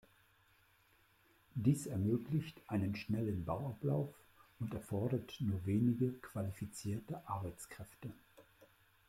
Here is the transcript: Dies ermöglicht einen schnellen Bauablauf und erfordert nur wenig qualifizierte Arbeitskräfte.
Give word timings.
Dies 1.53 1.85
ermöglicht 1.85 2.59
einen 2.65 2.95
schnellen 2.95 3.45
Bauablauf 3.45 4.11
und 4.59 4.73
erfordert 4.73 5.35
nur 5.41 5.63
wenig 5.67 6.19
qualifizierte 6.23 7.21
Arbeitskräfte. 7.29 8.11